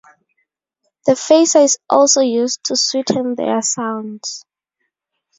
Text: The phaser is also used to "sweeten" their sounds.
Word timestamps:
The 1.05 1.11
phaser 1.11 1.63
is 1.63 1.77
also 1.87 2.21
used 2.21 2.63
to 2.63 2.75
"sweeten" 2.75 3.35
their 3.35 3.61
sounds. 3.61 4.43